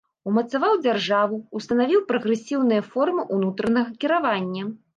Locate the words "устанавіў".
1.59-2.01